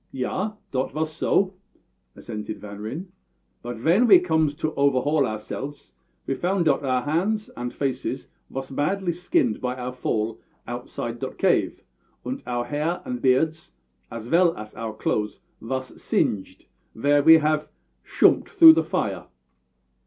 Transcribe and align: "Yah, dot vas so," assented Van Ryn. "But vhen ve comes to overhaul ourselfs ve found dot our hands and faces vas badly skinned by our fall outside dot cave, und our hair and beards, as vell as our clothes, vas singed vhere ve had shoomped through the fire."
"Yah, 0.11 0.53
dot 0.71 0.91
vas 0.93 1.13
so," 1.13 1.53
assented 2.15 2.57
Van 2.59 2.79
Ryn. 2.79 3.11
"But 3.61 3.77
vhen 3.77 4.07
ve 4.07 4.17
comes 4.19 4.55
to 4.55 4.73
overhaul 4.73 5.27
ourselfs 5.27 5.91
ve 6.25 6.33
found 6.33 6.65
dot 6.65 6.83
our 6.83 7.03
hands 7.03 7.49
and 7.49 7.71
faces 7.71 8.27
vas 8.49 8.71
badly 8.71 9.11
skinned 9.11 9.61
by 9.61 9.75
our 9.75 9.93
fall 9.93 10.39
outside 10.67 11.19
dot 11.19 11.37
cave, 11.37 11.83
und 12.25 12.41
our 12.47 12.65
hair 12.65 13.03
and 13.05 13.21
beards, 13.21 13.73
as 14.09 14.25
vell 14.27 14.57
as 14.57 14.73
our 14.73 14.95
clothes, 14.95 15.41
vas 15.61 15.93
singed 16.01 16.65
vhere 16.97 17.23
ve 17.23 17.33
had 17.37 17.67
shoomped 18.03 18.49
through 18.49 18.73
the 18.73 18.83
fire." 18.83 19.27